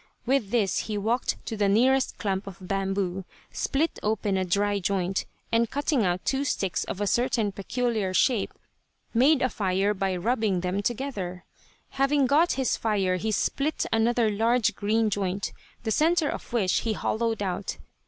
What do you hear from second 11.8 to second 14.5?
Having got his fire he split another